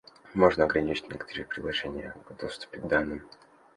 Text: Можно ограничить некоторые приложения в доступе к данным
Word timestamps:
Можно 0.33 0.63
ограничить 0.63 1.11
некоторые 1.11 1.45
приложения 1.45 2.15
в 2.27 2.35
доступе 2.35 2.79
к 2.79 2.87
данным 2.87 3.21